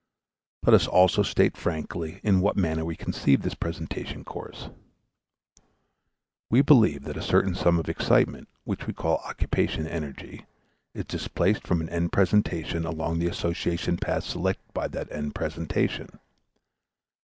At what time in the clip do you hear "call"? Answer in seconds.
8.93-9.17